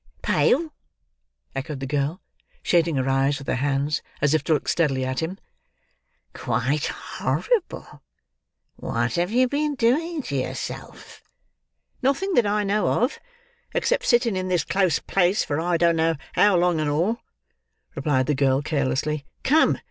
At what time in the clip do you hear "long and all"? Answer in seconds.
16.55-17.17